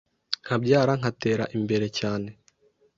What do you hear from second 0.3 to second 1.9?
nkabyara nkatera imbere